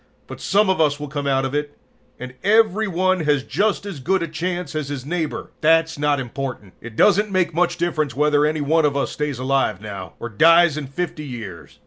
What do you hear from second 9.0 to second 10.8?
stays alive now, or dies